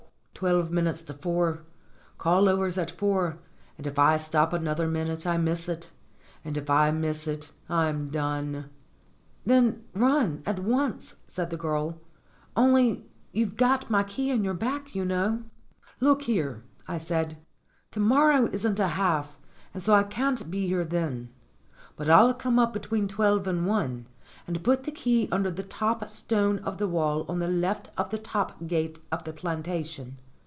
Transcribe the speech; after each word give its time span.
"Twelve 0.33 0.71
minutes 0.71 1.03
to 1.03 1.13
four. 1.13 1.65
Call 2.17 2.49
over's 2.49 2.75
at 2.75 2.89
four, 2.89 3.37
and 3.77 3.85
if 3.85 3.99
I 3.99 4.17
stop 4.17 4.53
another 4.53 4.87
minute 4.87 5.27
I 5.27 5.37
miss 5.37 5.69
it. 5.69 5.91
And 6.43 6.57
if 6.57 6.67
I 6.67 6.89
miss 6.89 7.27
it 7.27 7.51
I'm 7.69 8.09
done." 8.09 8.65
"Then 9.45 9.83
run, 9.93 10.41
at 10.47 10.57
once," 10.57 11.17
said 11.27 11.51
the 11.51 11.57
girl. 11.57 11.99
"Only 12.57 13.05
you've 13.31 13.55
got 13.55 13.91
my 13.91 14.01
key 14.01 14.31
in 14.31 14.37
your 14.37 14.37
in 14.37 14.43
your 14.45 14.53
back, 14.55 14.95
you 14.95 15.05
know." 15.05 15.43
"Look 15.99 16.23
here," 16.23 16.63
I 16.87 16.97
said, 16.97 17.37
"to 17.91 17.99
morro.w 17.99 18.49
isn't 18.51 18.79
a 18.79 18.87
half, 18.87 19.37
and 19.75 19.83
so 19.83 19.93
I 19.93 20.01
can't 20.01 20.49
be 20.49 20.65
here 20.65 20.83
then. 20.83 21.29
But 21.95 22.09
I'll 22.09 22.33
come 22.33 22.57
up 22.57 22.73
between 22.73 23.07
twelve 23.07 23.45
and 23.47 23.67
one, 23.67 24.07
and 24.47 24.63
put 24.63 24.85
the 24.85 24.91
key 24.91 25.29
under 25.31 25.51
the 25.51 25.61
top 25.61 26.03
stone 26.09 26.57
of 26.63 26.79
the 26.79 26.87
wall 26.87 27.27
on 27.29 27.37
the 27.37 27.47
left 27.47 27.91
of 27.95 28.09
the 28.09 28.17
top 28.17 28.65
gate 28.65 28.97
of 29.11 29.23
the 29.23 29.33
plantation. 29.33 30.17